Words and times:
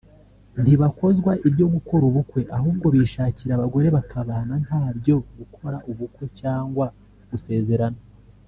ntibakozwa 0.61 1.31
ibyo 1.47 1.65
gukora 1.73 2.03
ubukwe 2.09 2.41
ahubwo 2.57 2.85
bishakira 2.95 3.51
abagore 3.55 3.87
bakabana 3.97 4.55
ntabyo 4.65 5.15
gukora 5.39 5.77
ubukwe 5.91 6.25
cyangwa 6.39 6.85
gusezerana 7.31 7.99